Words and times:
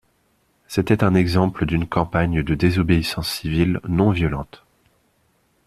C’était 0.67 1.03
un 1.03 1.13
exemple 1.13 1.67
d'une 1.67 1.85
campagne 1.85 2.41
de 2.41 2.55
désobéissance 2.55 3.29
civile 3.31 3.79
non 3.87 4.09
violente. 4.09 4.63